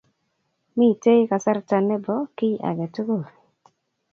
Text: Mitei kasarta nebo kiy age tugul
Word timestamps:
Mitei 0.77 1.21
kasarta 1.29 1.77
nebo 1.89 2.13
kiy 2.37 2.55
age 2.69 2.87
tugul 2.93 3.23